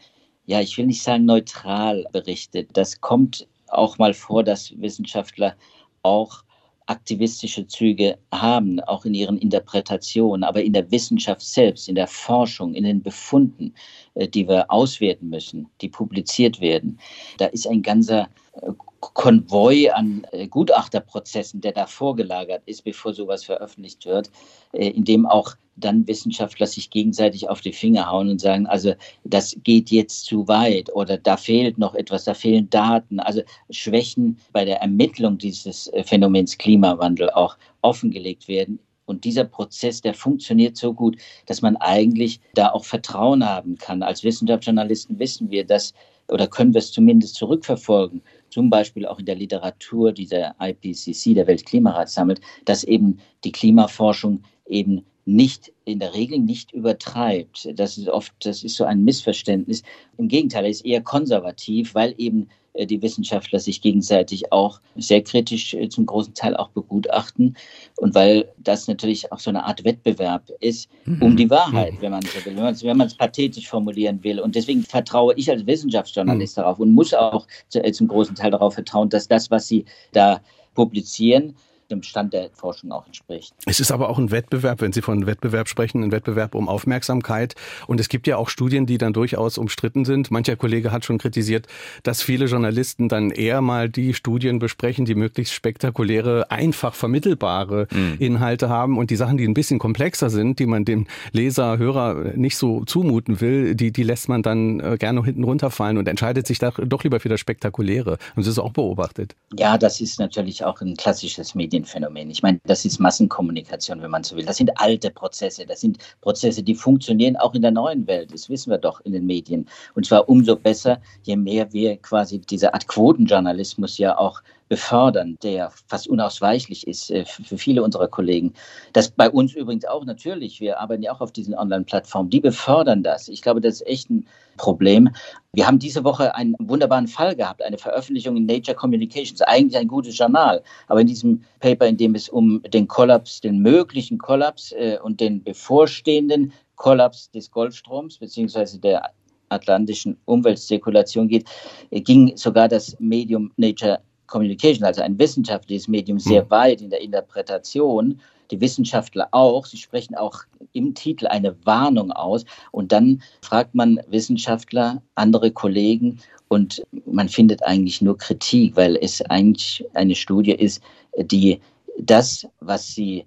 ja, 0.48 0.62
ich 0.62 0.78
will 0.78 0.88
nicht 0.88 1.04
sagen 1.04 1.26
neutral 1.26 2.08
berichtet. 2.12 2.70
Das 2.74 3.00
kommt 3.02 3.48
auch 3.68 3.98
mal 3.98 4.14
vor, 4.14 4.44
dass 4.44 4.74
Wissenschaftler 4.82 5.56
auch 6.04 6.44
aktivistische 6.88 7.68
Züge 7.68 8.18
haben, 8.32 8.80
auch 8.80 9.04
in 9.04 9.14
ihren 9.14 9.38
Interpretationen, 9.38 10.46
aber 10.46 10.64
in 10.64 10.72
der 10.72 10.90
Wissenschaft 10.90 11.42
selbst, 11.42 11.90
in 11.90 11.96
der 11.96 12.08
Forschung, 12.08 12.74
in 12.74 12.86
den 12.86 13.04
Befunden, 13.04 13.74
äh, 14.16 14.28
die 14.28 14.48
wir 14.48 14.72
auswerten 14.72 15.30
müssen, 15.30 15.68
die 15.82 15.90
publiziert 15.90 16.62
werden, 16.62 16.98
da 17.38 17.48
ist 17.48 17.68
ein 17.68 17.82
ganzer 17.82 18.30
äh, 18.54 18.72
Konvoi 19.00 19.90
an 19.90 20.26
äh, 20.32 20.48
Gutachterprozessen, 20.48 21.62
der 21.62 21.72
da 21.72 21.86
vorgelagert 21.88 22.64
ist, 22.66 22.84
bevor 22.84 23.14
sowas 23.14 23.44
veröffentlicht 23.44 24.06
wird, 24.06 24.30
in 24.74 25.04
dem 25.04 25.26
auch 25.26 25.56
dann 25.78 26.08
Wissenschaftler 26.08 26.68
sich 26.68 26.90
gegenseitig 26.90 27.50
auf 27.50 27.62
die 27.62 27.72
Finger 27.72 28.10
hauen 28.10 28.30
und 28.30 28.42
sagen, 28.42 28.68
also 28.68 28.94
das 29.24 29.56
geht 29.64 29.92
jetzt 29.92 30.26
zu 30.26 30.48
weit 30.48 30.94
oder 30.94 31.18
da 31.18 31.38
fehlt 31.38 31.78
noch 31.78 31.96
etwas, 31.96 32.26
da 32.26 32.34
fehlen 32.34 32.70
Daten, 32.70 33.20
also 33.20 33.42
Schwächen 33.70 34.38
bei 34.52 34.66
der 34.66 34.82
Ermittlung 34.82 35.38
dieses 35.38 35.88
äh, 35.90 36.04
Phänomens 36.04 36.58
Klimawandel 36.58 37.30
auch 37.30 37.58
offengelegt 37.82 38.48
werden. 38.48 38.80
Und 39.06 39.24
dieser 39.24 39.46
Prozess, 39.46 40.02
der 40.02 40.14
funktioniert 40.14 40.76
so 40.76 40.94
gut, 40.94 41.18
dass 41.46 41.62
man 41.62 41.78
eigentlich 41.78 42.42
da 42.56 42.72
auch 42.72 42.84
Vertrauen 42.84 43.46
haben 43.46 43.78
kann. 43.78 44.04
Als 44.04 44.24
Wissenschaftsjournalisten 44.24 45.18
wissen 45.18 45.50
wir 45.50 45.66
das 45.66 45.94
oder 46.28 46.46
können 46.48 46.74
wir 46.74 46.80
es 46.80 46.92
zumindest 46.92 47.36
zurückverfolgen, 47.36 48.22
zum 48.50 48.70
Beispiel 48.70 49.06
auch 49.06 49.20
in 49.20 49.26
der 49.26 49.36
Literatur, 49.36 50.12
die 50.12 50.28
der 50.28 50.56
IPCC, 50.60 51.34
der 51.34 51.48
Weltklimarat, 51.48 52.10
sammelt, 52.10 52.42
dass 52.66 52.84
eben 52.84 53.20
die 53.44 53.52
Klimaforschung 53.52 54.44
eben 54.66 55.06
nicht 55.28 55.74
in 55.84 56.00
der 56.00 56.14
Regel 56.14 56.40
nicht 56.40 56.72
übertreibt. 56.72 57.68
Das 57.76 57.98
ist 57.98 58.08
oft, 58.08 58.34
das 58.40 58.64
ist 58.64 58.78
so 58.78 58.86
ein 58.86 59.04
Missverständnis. 59.04 59.84
Im 60.18 60.30
Gegenteil, 60.30 60.64
er 60.64 60.72
ist 60.72 60.86
eher 60.86 61.02
konservativ, 61.02 61.94
weil 61.94 62.16
eben 62.18 62.48
äh, 62.74 62.86
die 62.86 63.02
Wissenschaftler 63.02 63.60
sich 63.60 63.82
gegenseitig 63.82 64.54
auch 64.54 64.80
sehr 64.96 65.22
kritisch 65.22 65.74
äh, 65.74 65.90
zum 65.90 66.06
großen 66.06 66.34
Teil 66.34 66.56
auch 66.56 66.70
begutachten 66.70 67.58
und 67.98 68.16
weil 68.16 68.48
das 68.58 68.88
natürlich 68.88 69.30
auch 69.34 69.40
so 69.40 69.50
eine 69.50 69.66
Art 69.66 69.84
Wettbewerb 69.84 70.50
ist 70.62 70.90
um 71.20 71.36
die 71.36 71.50
Wahrheit, 71.50 71.94
mhm. 71.94 72.02
wenn 72.02 72.12
man 72.12 72.22
so 72.22 72.46
will, 72.46 72.56
wenn 72.56 72.98
man 72.98 73.08
es 73.08 73.16
pathetisch 73.16 73.68
formulieren 73.68 74.24
will. 74.24 74.40
Und 74.40 74.56
deswegen 74.56 74.84
vertraue 74.84 75.34
ich 75.36 75.50
als 75.50 75.66
Wissenschaftsjournalist 75.68 76.56
mhm. 76.56 76.62
darauf 76.62 76.80
und 76.80 76.94
muss 76.94 77.14
auch 77.14 77.48
äh, 77.74 77.92
zum 77.92 78.08
großen 78.08 78.36
Teil 78.36 78.52
darauf 78.52 78.76
vertrauen, 78.76 79.10
dass 79.10 79.28
das, 79.28 79.52
was 79.52 79.68
sie 79.68 79.84
da 80.14 80.40
publizieren, 80.74 81.54
dem 81.90 82.04
Stand 82.04 82.34
der 82.34 82.50
Forschung 82.54 82.92
auch 82.92 83.06
entspricht. 83.06 83.54
Es 83.66 83.80
ist 83.80 83.92
aber 83.92 84.10
auch 84.10 84.18
ein 84.18 84.32
Wettbewerb, 84.32 84.82
wenn 84.82 84.94
Sie 84.94 85.02
von 85.02 85.26
Wettbewerb 85.26 85.68
sprechen, 85.68 86.04
ein 86.04 86.12
Wettbewerb 86.12 86.56
um 86.56 86.70
Aufmerksamkeit. 86.70 87.56
Und 87.88 88.00
es 88.00 88.10
gibt 88.10 88.28
ja 88.28 88.38
auch 88.38 88.50
Studien, 88.50 88.86
die 88.86 88.98
dann 88.98 89.14
durchaus 89.14 89.58
umstritten 89.58 90.06
sind. 90.06 90.32
Mancher 90.32 90.56
Kollege 90.56 90.92
hat 90.92 91.06
schon 91.06 91.18
kritisiert, 91.18 91.68
dass 92.04 92.22
viele 92.22 92.46
Journalisten 92.46 93.10
dann 93.10 93.32
eher 93.32 93.62
mal 93.62 93.90
die 93.90 94.14
Studien 94.14 94.60
besprechen, 94.60 95.06
die 95.06 95.16
möglichst 95.16 95.54
spektakuläre, 95.54 96.52
einfach 96.52 96.94
vermittelbare 96.94 97.88
mhm. 97.92 98.16
Inhalte 98.20 98.70
haben 98.70 98.98
und 98.98 99.10
die 99.10 99.16
Sachen, 99.16 99.38
die 99.38 99.48
ein 99.48 99.54
bisschen 99.54 99.80
komplexer 99.80 100.30
sind, 100.30 100.60
die 100.60 100.66
man 100.66 100.86
dem 100.86 101.08
Leser, 101.32 101.78
Hörer 101.78 102.34
nicht 102.36 102.58
so 102.58 102.84
zumuten 102.86 103.42
will, 103.42 103.76
die, 103.76 103.92
die 103.92 104.04
lässt 104.04 104.30
man 104.30 104.42
dann 104.42 104.80
äh, 104.80 104.98
gerne 104.98 105.24
hinten 105.24 105.44
runterfallen 105.44 105.98
und 105.98 106.08
entscheidet 106.08 106.48
sich 106.48 106.60
doch 106.60 107.04
lieber 107.04 107.20
für 107.20 107.30
das 107.30 107.40
Spektakuläre. 107.40 108.12
Und 108.36 108.38
das 108.38 108.48
ist 108.48 108.60
auch 108.60 108.72
beobachtet. 108.72 109.36
Ja, 109.58 109.78
das 109.78 110.02
ist 110.02 110.20
natürlich 110.20 110.64
auch 110.64 110.82
ein 110.82 110.96
klassisches 110.96 111.56
Medien 111.56 111.77
Medienphänomen. 111.78 112.30
Ich 112.30 112.42
meine, 112.42 112.60
das 112.66 112.86
ist 112.86 113.00
Massenkommunikation, 113.00 114.02
wenn 114.02 114.12
man 114.12 114.24
so 114.24 114.36
will. 114.36 114.46
Das 114.46 114.58
sind 114.58 114.72
alte 114.80 115.12
Prozesse. 115.12 115.66
Das 115.66 115.82
sind 115.82 115.98
Prozesse, 116.22 116.64
die 116.64 116.76
funktionieren 116.76 117.36
auch 117.38 117.54
in 117.54 117.62
der 117.62 117.72
neuen 117.72 118.08
Welt. 118.08 118.34
Das 118.34 118.50
wissen 118.50 118.72
wir 118.72 118.78
doch 118.78 119.00
in 119.02 119.14
den 119.14 119.26
Medien. 119.26 119.68
Und 119.96 120.06
zwar 120.06 120.28
umso 120.28 120.56
besser, 120.56 121.00
je 121.24 121.36
mehr 121.36 121.72
wir 121.74 121.98
quasi 121.98 122.40
diese 122.40 122.74
Art 122.74 122.88
Quotenjournalismus 122.88 123.98
ja 123.98 124.18
auch 124.18 124.42
befördern, 124.70 125.38
der 125.44 125.72
fast 125.88 126.08
unausweichlich 126.08 126.88
ist 126.88 127.12
äh, 127.12 127.26
für 127.26 127.58
viele 127.58 127.84
unserer 127.84 128.08
Kollegen. 128.08 128.54
Das 128.94 129.10
bei 129.10 129.30
uns 129.30 129.54
übrigens 129.54 129.86
auch 129.86 130.06
natürlich. 130.06 130.60
Wir 130.60 130.80
arbeiten 130.80 131.04
ja 131.04 131.14
auch 131.14 131.22
auf 131.22 131.32
diesen 131.32 131.56
Online-Plattformen. 131.56 132.30
Die 132.30 132.40
befördern 132.40 133.04
das. 133.04 133.28
Ich 133.28 133.42
glaube, 133.42 133.62
das 133.62 133.76
ist 133.76 133.88
echt 133.88 134.10
ein 134.10 134.28
Problem. 134.58 135.10
Wir 135.54 135.68
haben 135.68 135.80
diese 135.80 136.04
Woche 136.04 136.36
einen 136.36 136.56
wunderbaren 136.60 137.08
Fall 137.08 137.36
gehabt, 137.36 137.64
eine 137.64 137.78
Veröffentlichung 137.78 138.36
in 138.38 138.46
Nature 138.46 138.76
Communications, 138.76 139.42
eigentlich 139.42 139.78
ein 139.78 139.88
gutes 139.88 140.18
Journal, 140.18 140.62
aber 140.88 141.02
in 141.02 141.08
diesem 141.08 141.44
Paper, 141.60 141.88
in 141.88 141.98
dem 141.98 142.16
es 142.16 142.30
um 142.30 142.62
den 142.62 142.88
Kollaps, 142.88 143.42
den 143.42 143.60
möglichen 143.60 144.18
Kollaps 144.18 144.72
äh, 144.74 144.98
und 145.02 145.20
den 145.20 145.44
bevorstehenden 145.44 146.54
Kollaps 146.76 147.32
des 147.32 147.50
Golfstroms 147.52 148.18
beziehungsweise 148.18 148.80
der 148.80 149.12
atlantischen 149.50 150.18
Umweltzirkulation 150.26 151.28
geht, 151.28 151.48
äh, 151.90 152.02
ging 152.02 152.36
sogar 152.36 152.68
das 152.68 152.96
Medium 153.00 153.52
Nature 153.58 154.00
Communication, 154.28 154.86
also 154.86 155.02
ein 155.02 155.18
wissenschaftliches 155.18 155.88
Medium, 155.88 156.20
sehr 156.20 156.44
hm. 156.44 156.52
weit 156.52 156.82
in 156.82 156.90
der 156.90 157.02
Interpretation. 157.02 158.20
Die 158.52 158.62
Wissenschaftler 158.62 159.28
auch. 159.32 159.66
Sie 159.66 159.78
sprechen 159.78 160.16
auch 160.16 160.44
im 160.72 160.94
Titel 160.94 161.28
eine 161.28 161.56
Warnung 161.66 162.12
aus. 162.12 162.46
Und 162.72 162.92
dann 162.92 163.22
fragt 163.42 163.76
man 163.76 164.00
Wissenschaftler, 164.08 165.02
andere 165.16 165.52
Kollegen 165.52 166.20
und 166.48 166.84
man 167.06 167.28
findet 167.28 167.64
eigentlich 167.64 168.02
nur 168.02 168.18
Kritik, 168.18 168.76
weil 168.76 168.96
es 168.96 169.22
eigentlich 169.24 169.86
eine 169.94 170.16
Studie 170.16 170.54
ist, 170.54 170.82
die 171.18 171.60
das, 172.00 172.48
was 172.60 172.88
sie 172.88 173.26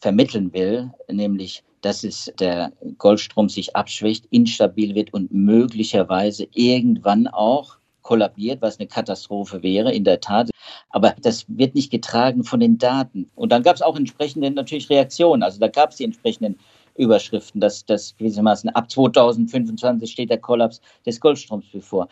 vermitteln 0.00 0.52
will, 0.52 0.90
nämlich 1.10 1.62
dass 1.80 2.04
es 2.04 2.32
der 2.38 2.72
Golfstrom 2.98 3.48
sich 3.48 3.74
abschwächt, 3.74 4.26
instabil 4.30 4.94
wird 4.94 5.12
und 5.12 5.32
möglicherweise 5.32 6.46
irgendwann 6.52 7.26
auch 7.26 7.76
kollabiert, 8.02 8.62
was 8.62 8.78
eine 8.78 8.88
Katastrophe 8.88 9.62
wäre, 9.62 9.92
in 9.92 10.04
der 10.04 10.20
Tat. 10.20 10.50
Aber 10.90 11.14
das 11.20 11.44
wird 11.48 11.74
nicht 11.74 11.90
getragen 11.90 12.44
von 12.44 12.60
den 12.60 12.78
Daten. 12.78 13.30
Und 13.34 13.52
dann 13.52 13.62
gab 13.62 13.76
es 13.76 13.82
auch 13.82 13.96
entsprechende 13.96 14.50
natürlich 14.50 14.90
Reaktionen. 14.90 15.42
Also 15.42 15.58
da 15.60 15.68
gab 15.68 15.90
es 15.90 15.96
die 15.96 16.04
entsprechenden 16.04 16.58
Überschriften, 16.96 17.60
dass 17.60 17.86
das 17.86 18.16
gewissermaßen 18.16 18.70
ab 18.70 18.90
2025 18.90 20.10
steht 20.10 20.30
der 20.30 20.38
Kollaps 20.38 20.80
des 21.06 21.20
Golfstroms 21.20 21.64
bevor. 21.72 22.08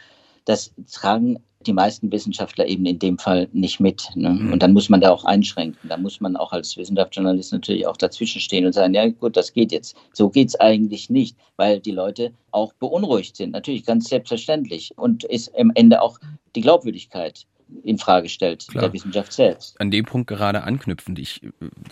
Das 0.47 0.73
tragen 0.91 1.39
die 1.67 1.73
meisten 1.73 2.11
Wissenschaftler 2.11 2.67
eben 2.67 2.87
in 2.87 2.99
dem 2.99 3.19
Fall 3.19 3.49
nicht 3.53 3.81
mit. 3.81 4.09
Ne? 4.15 4.31
Mhm. 4.31 4.53
Und 4.53 4.63
dann 4.63 4.73
muss 4.73 4.89
man 4.89 5.01
da 5.01 5.11
auch 5.11 5.25
einschränken. 5.25 5.89
Da 5.89 5.97
muss 5.97 6.21
man 6.21 6.37
auch 6.37 6.53
als 6.53 6.77
Wissenschaftsjournalist 6.77 7.53
natürlich 7.53 7.87
auch 7.87 7.97
dazwischen 7.97 8.41
stehen 8.41 8.65
und 8.65 8.73
sagen, 8.73 8.95
ja 8.95 9.09
gut, 9.09 9.37
das 9.37 9.53
geht 9.53 9.71
jetzt. 9.73 9.97
So 10.13 10.31
geht 10.31 10.49
es 10.49 10.59
eigentlich 10.59 11.11
nicht, 11.11 11.37
weil 11.57 11.81
die 11.81 11.91
Leute 11.91 12.33
auch 12.51 12.73
beunruhigt 12.73 13.37
sind. 13.37 13.53
Natürlich 13.53 13.85
ganz 13.85 14.09
selbstverständlich. 14.09 14.93
Und 14.97 15.25
ist 15.25 15.55
am 15.57 15.71
Ende 15.75 16.01
auch 16.01 16.19
die 16.57 16.63
Glaubwürdigkeit 16.63 17.47
in 17.85 17.99
Frage 17.99 18.29
stellt, 18.29 18.67
Klar. 18.67 18.85
der 18.85 18.93
Wissenschaft 18.93 19.33
selbst. 19.33 19.81
An 19.81 19.91
dem 19.91 20.05
Punkt 20.05 20.29
gerade 20.29 20.65
anknüpfend. 20.65 21.19
Ich, 21.19 21.41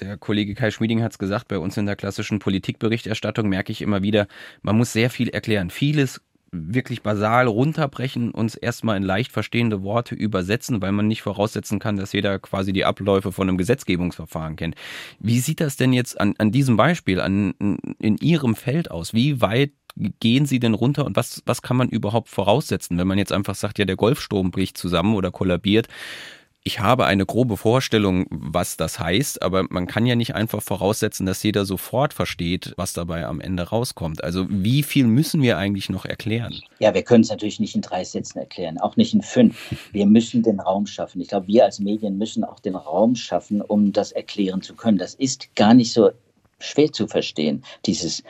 der 0.01 0.17
Kollege 0.17 0.55
Kai 0.55 0.71
Schmieding 0.71 1.03
hat 1.03 1.13
es 1.13 1.19
gesagt, 1.19 1.49
bei 1.49 1.59
uns 1.59 1.77
in 1.77 1.87
der 1.87 1.97
klassischen 1.97 2.39
Politikberichterstattung 2.39 3.49
merke 3.49 3.73
ich 3.73 3.83
immer 3.83 4.03
wieder, 4.03 4.27
man 4.63 4.77
muss 4.77 4.93
sehr 4.93 5.11
viel 5.11 5.29
erklären. 5.29 5.71
Vieles 5.71 6.21
wirklich 6.51 7.03
basal 7.03 7.47
runterbrechen, 7.47 8.31
uns 8.31 8.55
erstmal 8.55 8.97
in 8.97 9.03
leicht 9.03 9.33
verstehende 9.33 9.83
Worte 9.83 10.15
übersetzen, 10.15 10.81
weil 10.81 10.93
man 10.93 11.07
nicht 11.07 11.23
voraussetzen 11.23 11.79
kann, 11.79 11.97
dass 11.97 12.13
jeder 12.13 12.39
quasi 12.39 12.73
die 12.73 12.85
Abläufe 12.85 13.33
von 13.33 13.49
einem 13.49 13.59
Gesetzgebungsverfahren 13.59 14.57
kennt. 14.57 14.75
Wie 15.19 15.41
sieht 15.41 15.61
das 15.61 15.77
denn 15.77 15.93
jetzt 15.93 16.21
an, 16.21 16.35
an 16.39 16.53
diesem 16.53 16.77
Beispiel, 16.77 17.21
an, 17.21 17.55
in 17.99 18.17
Ihrem 18.19 18.55
Feld 18.55 18.91
aus? 18.91 19.15
Wie 19.15 19.41
weit 19.41 19.73
gehen 20.21 20.47
Sie 20.47 20.61
denn 20.61 20.75
runter 20.75 21.05
und 21.05 21.17
was, 21.17 21.43
was 21.45 21.63
kann 21.63 21.77
man 21.77 21.89
überhaupt 21.89 22.29
voraussetzen, 22.29 22.99
wenn 22.99 23.09
man 23.09 23.19
jetzt 23.19 23.33
einfach 23.33 23.55
sagt, 23.55 23.79
ja, 23.79 23.85
der 23.85 23.97
Golfsturm 23.97 24.51
bricht 24.51 24.79
zusammen 24.79 25.15
oder 25.15 25.31
kollabiert? 25.31 25.89
Ich 26.65 26.81
habe 26.81 27.07
eine 27.07 27.25
grobe 27.25 27.57
Vorstellung, 27.57 28.27
was 28.31 28.77
das 28.77 28.99
heißt, 28.99 29.43
aber 29.43 29.65
man 29.71 29.87
kann 29.87 30.05
ja 30.07 30.17
nicht 30.17 30.35
einfach 30.35 30.61
voraussetzen, 30.63 31.25
dass 31.25 31.43
jeder 31.43 31.65
sofort 31.65 32.13
versteht, 32.13 32.75
was 32.77 32.93
dabei 32.93 33.27
am 33.27 33.41
Ende 33.41 33.63
rauskommt. 33.63 34.23
Also 34.23 34.47
wie 34.51 34.83
viel 34.83 35.07
müssen 35.07 35.41
wir 35.41 35.57
eigentlich 35.57 35.89
noch 35.89 36.05
erklären? 36.05 36.61
Ja, 36.79 36.93
wir 36.93 37.03
können 37.03 37.23
es 37.23 37.31
natürlich 37.31 37.61
nicht 37.61 37.75
in 37.75 37.81
drei 37.81 38.05
Sätzen 38.05 38.39
erklären, 38.39 38.79
auch 38.79 38.97
nicht 38.97 39.15
in 39.15 39.23
fünf. 39.23 39.75
Wir 39.93 40.07
müssen 40.07 40.43
den 40.43 40.61
Raum 40.61 40.87
schaffen. 40.87 41.21
Ich 41.21 41.29
glaube, 41.29 41.47
wir 41.47 41.65
als 41.65 41.79
Medien 41.79 42.19
müssen 42.19 42.45
auch 42.45 42.61
den 42.61 42.75
Raum 42.75 43.15
schaffen, 43.15 43.63
um 43.63 43.93
das 43.93 44.13
erklären 44.13 44.61
zu 44.61 44.75
können. 44.75 44.99
Das 44.99 45.15
ist 45.15 45.55
gar 45.55 45.75
nicht 45.75 45.93
so 45.93 46.11
schwer 46.59 46.93
zu 46.93 47.07
verstehen, 47.07 47.63
dieses 47.87 48.23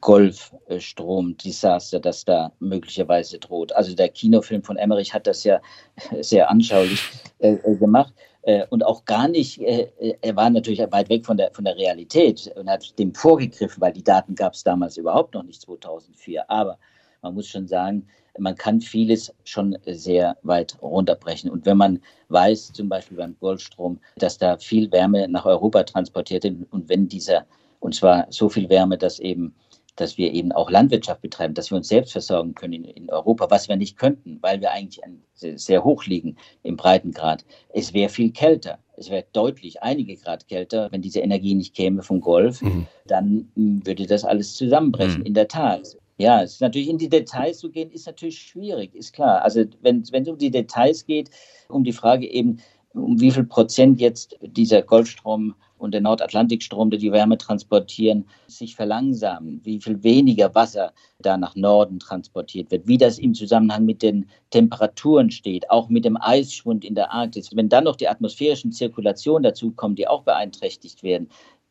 Golfstrom-Desaster, 0.00 2.00
das 2.00 2.24
da 2.24 2.52
möglicherweise 2.60 3.38
droht. 3.38 3.72
Also 3.72 3.94
der 3.94 4.08
Kinofilm 4.08 4.62
von 4.62 4.76
Emmerich 4.76 5.12
hat 5.12 5.26
das 5.26 5.44
ja 5.44 5.60
sehr 6.20 6.50
anschaulich 6.50 7.02
äh, 7.38 7.54
äh 7.54 7.76
gemacht 7.76 8.14
äh, 8.42 8.66
und 8.70 8.84
auch 8.84 9.04
gar 9.04 9.28
nicht, 9.28 9.60
äh, 9.60 9.90
äh, 9.98 10.16
er 10.22 10.36
war 10.36 10.50
natürlich 10.50 10.80
weit 10.90 11.08
weg 11.08 11.26
von 11.26 11.36
der, 11.36 11.50
von 11.52 11.64
der 11.64 11.76
Realität 11.76 12.50
und 12.56 12.70
hat 12.70 12.98
dem 12.98 13.14
vorgegriffen, 13.14 13.80
weil 13.80 13.92
die 13.92 14.04
Daten 14.04 14.34
gab 14.34 14.54
es 14.54 14.64
damals 14.64 14.96
überhaupt 14.96 15.34
noch 15.34 15.42
nicht 15.42 15.60
2004. 15.62 16.50
Aber 16.50 16.78
man 17.22 17.34
muss 17.34 17.48
schon 17.48 17.68
sagen, 17.68 18.06
man 18.38 18.56
kann 18.56 18.80
vieles 18.80 19.34
schon 19.44 19.76
sehr 19.86 20.36
weit 20.42 20.76
runterbrechen. 20.80 21.50
Und 21.50 21.66
wenn 21.66 21.76
man 21.76 22.00
weiß, 22.28 22.72
zum 22.72 22.88
Beispiel 22.88 23.18
beim 23.18 23.36
Golfstrom, 23.40 23.98
dass 24.16 24.38
da 24.38 24.56
viel 24.56 24.90
Wärme 24.92 25.28
nach 25.28 25.44
Europa 25.44 25.82
transportiert 25.82 26.44
wird 26.44 26.56
und 26.70 26.88
wenn 26.88 27.08
dieser, 27.08 27.44
und 27.80 27.94
zwar 27.94 28.26
so 28.30 28.48
viel 28.48 28.68
Wärme, 28.70 28.96
dass 28.96 29.18
eben 29.18 29.54
dass 30.00 30.18
wir 30.18 30.32
eben 30.32 30.52
auch 30.52 30.70
Landwirtschaft 30.70 31.20
betreiben, 31.20 31.54
dass 31.54 31.70
wir 31.70 31.76
uns 31.76 31.88
selbst 31.88 32.12
versorgen 32.12 32.54
können 32.54 32.84
in, 32.84 33.10
Europa, 33.10 33.50
was 33.50 33.68
wir 33.68 33.76
nicht 33.76 33.96
könnten, 33.96 34.38
weil 34.40 34.60
wir 34.60 34.70
eigentlich 34.70 35.00
sehr 35.34 35.84
hoch 35.84 36.06
liegen 36.06 36.36
im 36.62 36.76
Breitengrad. 36.76 37.44
Es 37.72 37.92
wäre 37.92 38.08
viel 38.08 38.32
kälter. 38.32 38.78
Es 38.96 39.10
wäre 39.10 39.24
deutlich 39.32 39.82
einige 39.82 40.14
Grad 40.16 40.46
kälter, 40.48 40.88
wenn 40.92 41.00
diese 41.00 41.20
Energie 41.20 41.54
nicht 41.54 41.74
käme 41.74 42.02
vom 42.02 42.20
Golf, 42.20 42.60
mhm. 42.60 42.86
dann 43.06 43.50
hm, 43.54 43.86
würde 43.86 44.06
das 44.06 44.24
alles 44.24 44.54
zusammenbrechen, 44.54 45.20
mhm. 45.20 45.26
in 45.26 45.34
der 45.34 45.48
Tat. 45.48 45.96
Ja, 46.18 46.42
es 46.42 46.52
ist 46.52 46.60
natürlich 46.60 46.90
in 46.90 46.98
die 46.98 47.08
Details 47.08 47.58
zu 47.58 47.70
gehen, 47.70 47.90
ist 47.90 48.06
natürlich 48.06 48.38
schwierig, 48.38 48.94
ist 48.94 49.14
klar. 49.14 49.42
Also 49.42 49.64
wenn 49.80 50.02
es 50.02 50.28
um 50.28 50.36
die 50.36 50.50
Details 50.50 51.06
geht, 51.06 51.30
um 51.68 51.82
die 51.82 51.94
Frage 51.94 52.30
eben, 52.30 52.60
um 52.92 53.18
wie 53.20 53.30
viel 53.30 53.44
Prozent 53.44 54.00
jetzt 54.00 54.36
dieser 54.42 54.82
Golfstrom 54.82 55.54
und 55.80 55.92
der 55.92 56.00
Nordatlantikstrom, 56.00 56.90
der 56.90 57.00
die 57.00 57.12
Wärme 57.12 57.38
transportieren, 57.38 58.26
sich 58.46 58.76
verlangsamen, 58.76 59.60
wie 59.64 59.80
viel 59.80 60.02
weniger 60.02 60.54
Wasser 60.54 60.92
da 61.18 61.36
nach 61.36 61.56
Norden 61.56 61.98
transportiert 61.98 62.70
wird, 62.70 62.86
wie 62.86 62.98
das 62.98 63.18
im 63.18 63.34
Zusammenhang 63.34 63.84
mit 63.84 64.02
den 64.02 64.28
Temperaturen 64.50 65.30
steht, 65.30 65.70
auch 65.70 65.88
mit 65.88 66.04
dem 66.04 66.16
Eisschwund 66.20 66.84
in 66.84 66.94
der 66.94 67.12
Arktis. 67.12 67.54
Wenn 67.54 67.68
dann 67.68 67.84
noch 67.84 67.96
die 67.96 68.08
atmosphärischen 68.08 68.72
Zirkulationen 68.72 69.42
dazukommen, 69.42 69.96
die 69.96 70.08
auch 70.08 70.22
beeinträchtigt 70.22 71.02
werden, 71.02 71.28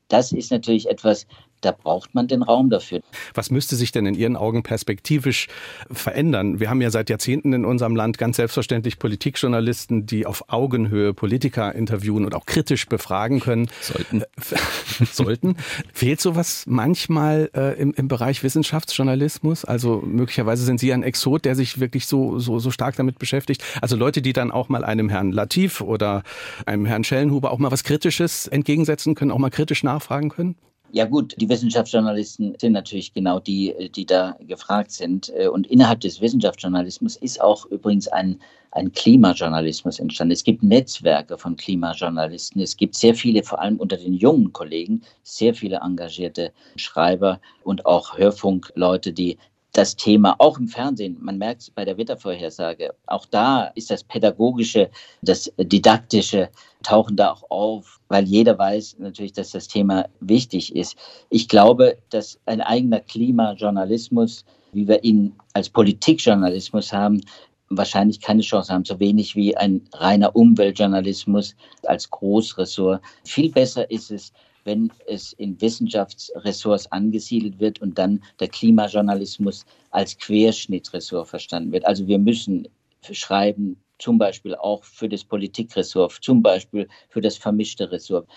das 0.10 0.32
ist 0.32 0.52
natürlich 0.52 0.90
etwas, 0.90 1.28
da 1.62 1.72
braucht 1.72 2.16
man 2.16 2.28
den 2.28 2.42
Raum 2.42 2.70
dafür. 2.70 3.02
Was 3.34 3.52
müsste 3.52 3.76
sich 3.76 3.92
denn 3.92 4.06
in 4.06 4.16
Ihren 4.16 4.36
Augen 4.36 4.64
perspektivisch 4.64 5.48
verändern? 5.92 6.60
Wir 6.60 6.70
haben 6.70 6.82
ja 6.82 6.90
seit 6.90 7.10
Jahrzehnten 7.10 7.54
in 7.54 7.66
unserem 7.66 7.96
Land 7.96 8.18
ganz 8.18 8.38
selbstverständlich 8.38 9.00
Politikjournalisten, 9.00 10.06
die 10.06 10.26
auf 10.26 10.46
Augenhöhe 10.48 11.14
Politiker 11.14 11.76
interviewen 11.76 12.26
und 12.26 12.36
auch 12.36 12.46
kritisch 12.46 12.88
befragen 12.88 13.40
können. 13.40 13.68
Sollten. 13.82 14.24
Sollten. 15.12 15.56
Fehlt 15.94 16.22
sowas 16.22 16.66
manchmal 16.68 17.50
äh, 17.54 17.80
im, 17.80 17.94
im 17.94 18.08
Bereich 18.08 18.44
Wissenschaftsjournalismus? 18.44 19.66
Also 19.66 20.02
möglicherweise 20.06 20.64
sind 20.64 20.80
Sie 20.80 20.94
ein 20.94 21.04
Exot, 21.04 21.46
der 21.46 21.56
sich 21.56 21.80
wirklich 21.80 22.06
so, 22.06 22.40
so, 22.40 22.60
so 22.60 22.72
stark 22.72 22.96
damit 22.96 23.20
beschäftigt. 23.20 23.64
Also 23.82 23.96
Leute, 23.96 24.22
die 24.22 24.34
dann 24.34 24.52
auch 24.52 24.70
mal 24.70 24.84
einem 24.84 25.10
Herrn 25.10 25.32
Latif 25.32 25.82
oder 25.82 26.24
einem 26.66 26.86
Herrn 26.86 27.04
Schellenhuber 27.04 27.52
auch 27.52 27.60
mal 27.60 27.72
was 27.72 27.84
Kritisches 27.84 28.48
entgegensetzen 28.48 29.16
können, 29.16 29.32
auch 29.32 29.38
mal 29.38 29.50
kritisch 29.50 29.84
nachfragen 29.84 30.30
können? 30.30 30.56
Ja 30.92 31.06
gut, 31.06 31.36
die 31.38 31.48
Wissenschaftsjournalisten 31.48 32.56
sind 32.60 32.74
natürlich 32.74 33.14
genau 33.14 33.40
die, 33.40 33.92
die 33.96 34.06
da 34.06 34.36
gefragt 34.48 34.92
sind. 34.92 35.30
Und 35.52 35.68
innerhalb 35.68 36.00
des 36.02 36.20
Wissenschaftsjournalismus 36.20 37.16
ist 37.18 37.40
auch 37.40 37.66
übrigens 37.68 38.08
ein, 38.08 38.40
ein 38.72 38.92
Klimajournalismus 38.92 40.00
entstanden. 40.00 40.32
Es 40.32 40.44
gibt 40.44 40.64
Netzwerke 40.64 41.38
von 41.38 41.56
Klimajournalisten. 41.56 42.60
Es 42.62 42.76
gibt 42.76 42.96
sehr 42.96 43.14
viele, 43.14 43.44
vor 43.44 43.62
allem 43.62 43.78
unter 43.78 43.98
den 43.98 44.14
jungen 44.14 44.52
Kollegen, 44.52 45.02
sehr 45.22 45.54
viele 45.54 45.78
engagierte 45.78 46.52
Schreiber 46.76 47.40
und 47.64 47.86
auch 47.86 48.18
Hörfunkleute, 48.18 49.14
die 49.14 49.38
das 49.74 49.96
Thema 49.96 50.36
auch 50.40 50.58
im 50.58 50.68
Fernsehen, 50.68 51.18
man 51.22 51.38
merkt 51.38 51.62
es 51.62 51.70
bei 51.70 51.86
der 51.86 51.98
Wettervorhersage, 51.98 52.94
auch 53.06 53.26
da 53.26 53.66
ist 53.76 53.92
das 53.92 54.04
Pädagogische, 54.04 54.90
das 55.22 55.52
Didaktische, 55.58 56.50
tauchen 56.84 57.16
da 57.16 57.32
auch 57.32 57.44
auf, 57.50 58.00
weil 58.08 58.26
jeder 58.26 58.58
weiß 58.58 58.98
natürlich, 59.00 59.34
dass 59.34 59.52
das 59.52 59.68
Thema 59.68 60.08
wichtig 60.22 60.76
ist. 60.76 60.96
Ich 61.30 61.48
glaube, 61.48 61.98
dass 62.10 62.40
ein 62.46 62.62
eigener 62.62 63.02
Klimajournalismus, 63.02 64.46
wie 64.72 64.88
wir 64.88 65.04
ihn 65.04 65.36
als 65.54 65.70
Politikjournalismus 65.70 66.94
haben, 66.94 67.22
wahrscheinlich 67.70 68.20
keine 68.20 68.42
Chance 68.42 68.74
haben, 68.74 68.86
so 68.86 69.00
wenig 69.00 69.36
wie 69.36 69.56
ein 69.56 69.82
reiner 69.94 70.36
Umweltjournalismus 70.36 71.56
als 71.84 72.10
Großressort. 72.10 73.02
Viel 73.24 73.52
besser 73.52 73.90
ist 73.92 74.10
es, 74.10 74.34
wenn 74.64 74.92
es 75.08 75.34
in 75.34 75.60
Wissenschaftsressorts 75.62 76.92
angesiedelt 76.92 77.60
wird 77.60 77.82
und 77.82 77.98
dann 77.98 78.24
der 78.40 78.48
Klimajournalismus 78.48 79.66
als 79.92 80.18
Querschnittsressort 80.18 81.28
verstanden 81.28 81.72
wird. 81.72 81.86
Also 81.86 82.08
wir 82.08 82.20
müssen 82.20 82.68
schreiben 83.12 83.78
zum 83.98 84.18
Beispiel 84.18 84.56
auch 84.56 84.84
für 84.84 85.10
das 85.10 85.24
Politikressort, 85.24 86.18
zum 86.22 86.42
Beispiel 86.42 86.88
für 87.10 87.22
das 87.22 87.38
vermischte 87.38 87.92
Ressort. 87.92 88.28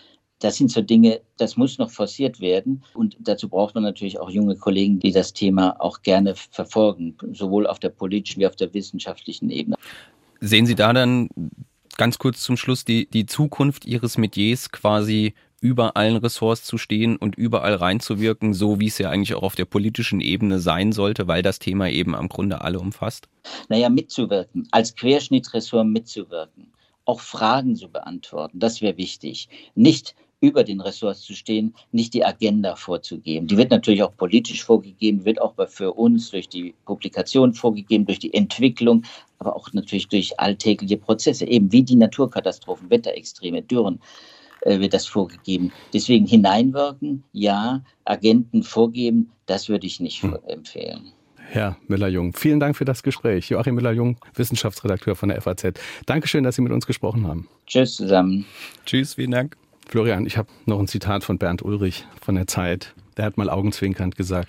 Das 0.41 0.57
sind 0.57 0.73
so 0.73 0.83
Dinge, 0.83 1.21
das 1.37 1.57
muss 1.57 1.79
noch 1.79 1.91
forciert 1.91 2.41
werden. 2.41 2.83
Und 2.95 3.17
dazu 3.21 3.49
braucht 3.49 3.77
man 3.77 3.85
natürlich 3.85 4.19
auch 4.19 4.29
junge 4.29 4.57
Kollegen, 4.57 4.99
die 4.99 5.13
das 5.13 5.33
Thema 5.33 5.81
auch 5.81 6.03
gerne 6.03 6.35
verfolgen, 6.35 7.17
sowohl 7.33 7.67
auf 7.69 7.79
der 7.79 7.91
politischen 7.91 8.41
wie 8.41 8.47
auf 8.47 8.57
der 8.57 8.75
wissenschaftlichen 8.75 9.51
Ebene. 9.51 9.77
Sehen 10.41 10.67
Sie 10.67 10.75
da 10.75 10.93
dann 10.93 11.29
ganz 11.97 12.19
kurz 12.19 12.43
zum 12.43 12.57
Schluss 12.57 12.85
die, 12.85 13.07
die 13.09 13.27
Zukunft 13.27 13.85
Ihres 13.85 14.19
Metiers 14.19 14.73
quasi 14.73 15.35
über 15.63 15.97
allen 15.97 16.17
Ressorts 16.17 16.65
zu 16.65 16.77
stehen 16.77 17.17
und 17.17 17.37
überall 17.37 17.77
reinzuwirken, 17.77 18.53
so 18.53 18.81
wie 18.81 18.89
es 18.89 18.99
ja 18.99 19.11
eigentlich 19.11 19.35
auch 19.35 19.45
auf 19.45 19.55
der 19.55 19.65
politischen 19.65 20.21
Ebene 20.21 20.59
sein 20.59 20.91
sollte, 20.93 21.29
weil 21.29 21.43
das 21.43 21.61
Thema 21.61 21.89
eben 21.89 22.17
am 22.17 22.29
Grunde 22.29 22.63
alle 22.63 22.81
umfasst? 22.81 23.29
Naja, 23.69 23.89
mitzuwirken, 23.89 24.67
als 24.73 24.95
Querschnittsressort 24.97 25.87
mitzuwirken, 25.87 26.73
auch 27.05 27.21
Fragen 27.21 27.77
zu 27.77 27.89
beantworten, 27.89 28.59
das 28.59 28.83
wäre 28.83 28.97
wichtig. 28.97 29.49
Nicht 29.77 30.17
über 30.41 30.65
den 30.65 30.81
Ressorts 30.81 31.21
zu 31.21 31.35
stehen, 31.35 31.73
nicht 31.93 32.13
die 32.15 32.25
Agenda 32.25 32.75
vorzugeben. 32.75 33.47
Die 33.47 33.57
wird 33.57 33.71
natürlich 33.71 34.03
auch 34.03 34.17
politisch 34.17 34.65
vorgegeben, 34.65 35.25
wird 35.25 35.41
auch 35.41 35.55
für 35.69 35.93
uns 35.93 36.33
durch 36.33 36.49
die 36.49 36.75
Publikation 36.85 37.55
vorgegeben, 37.55 38.05
durch 38.05 38.19
die 38.19 38.35
Entwicklung, 38.35 39.05
aber 39.39 39.55
auch 39.55 39.73
natürlich 39.73 40.09
durch 40.09 40.41
alltägliche 40.41 40.97
Prozesse, 40.97 41.47
eben 41.47 41.71
wie 41.71 41.85
die 41.85 41.95
Naturkatastrophen, 41.95 42.91
Wetterextreme, 42.91 43.63
Dürren 43.63 44.01
äh, 44.63 44.81
wird 44.81 44.95
das 44.95 45.07
vorgegeben. 45.07 45.73
Deswegen 45.93 46.27
hineinwirken, 46.27 47.25
ja, 47.33 47.83
Agenten 48.05 48.63
vorgeben, 48.63 49.31
das 49.47 49.69
würde 49.69 49.87
ich 49.87 50.01
nicht 50.01 50.23
hm. 50.23 50.37
empfehlen. 50.47 51.13
Herr 51.37 51.77
Müller-Jung, 51.87 52.33
vielen 52.35 52.61
Dank 52.61 52.77
für 52.77 52.87
das 52.87 53.03
Gespräch. 53.03 53.51
Joachim 53.51 53.75
Müller-Jung, 53.75 54.17
Wissenschaftsredakteur 54.35 55.17
von 55.17 55.29
der 55.29 55.43
FAZ. 55.43 55.75
Dankeschön, 56.07 56.45
dass 56.45 56.57
Sie 56.57 56.63
mit 56.63 56.73
uns 56.73 56.87
gesprochen 56.87 57.27
haben. 57.27 57.49
Tschüss 57.67 57.97
zusammen. 57.97 58.47
Tschüss, 58.87 59.15
vielen 59.15 59.33
Dank. 59.33 59.57
Florian, 59.87 60.25
ich 60.25 60.39
habe 60.39 60.49
noch 60.65 60.79
ein 60.79 60.89
Zitat 60.89 61.25
von 61.25 61.37
Bernd 61.37 61.63
Ulrich 61.63 62.07
von 62.21 62.37
der 62.37 62.47
Zeit. 62.47 62.95
Der 63.19 63.27
hat 63.27 63.37
mal 63.37 63.51
augenzwinkernd 63.51 64.17
gesagt, 64.17 64.49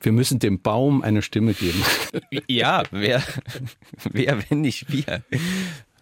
wir 0.00 0.12
müssen 0.12 0.38
dem 0.38 0.60
Baum 0.60 1.02
eine 1.02 1.22
Stimme 1.22 1.54
geben. 1.54 1.82
Ja, 2.46 2.82
wer, 2.90 3.22
wer 4.12 4.38
wenn 4.50 4.60
nicht 4.60 4.92
wir? 4.92 5.22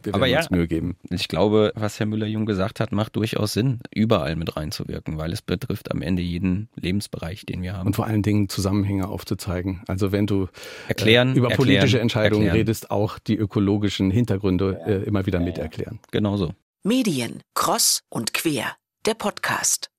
Wir 0.05 0.15
Aber 0.15 0.27
ja, 0.27 0.39
uns 0.39 0.51
Mühe 0.51 0.67
geben. 0.67 0.97
Ich 1.11 1.29
glaube, 1.29 1.73
was 1.75 1.99
Herr 1.99 2.07
Müller-Jung 2.07 2.47
gesagt 2.47 2.81
hat, 2.81 2.93
macht 2.93 3.17
durchaus 3.17 3.53
Sinn, 3.53 3.81
überall 3.95 4.37
mit 4.37 4.57
reinzuwirken, 4.57 5.19
weil 5.19 5.33
es 5.33 5.43
betrifft 5.43 5.91
am 5.91 6.03
Ende 6.03 6.23
jeden 6.23 6.69
Lebensbereich, 6.77 7.47
den 7.47 7.63
wir 7.63 7.75
haben. 7.75 7.87
Und 7.87 7.97
vor 7.97 8.07
allen 8.07 8.23
Dingen 8.23 8.49
Zusammenhänge 8.49 9.09
aufzuzeigen. 9.09 9.83
Also 9.87 10.13
wenn 10.13 10.27
du 10.27 10.49
erklären, 10.89 11.35
äh, 11.35 11.39
über 11.39 11.51
erklären, 11.51 11.57
politische 11.57 12.01
Entscheidungen 12.01 12.47
erklären. 12.47 12.67
redest, 12.67 12.91
auch 12.91 13.19
die 13.19 13.37
ökologischen 13.37 14.11
Hintergründe 14.11 14.81
äh, 14.87 15.03
immer 15.05 15.27
wieder 15.27 15.39
ja, 15.39 15.45
miterklären. 15.45 16.01
Genau 16.11 16.37
so. 16.37 16.53
Medien, 16.83 17.43
Cross 17.55 18.03
und 18.09 18.35
Quer, 18.35 18.77
der 19.07 19.15
Podcast. 19.15 19.92